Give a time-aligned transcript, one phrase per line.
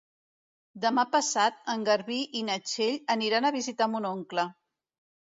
[0.85, 4.47] Demà passat en Garbí i na Txell aniran a visitar mon oncle.